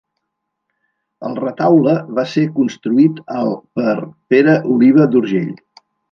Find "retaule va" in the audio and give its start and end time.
1.41-2.23